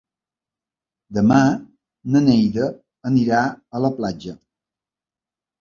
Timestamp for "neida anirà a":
2.29-3.83